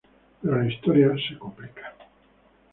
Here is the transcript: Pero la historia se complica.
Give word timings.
Pero 0.41 0.59
la 0.59 0.67
historia 0.67 1.13
se 1.29 1.37
complica. 1.37 1.93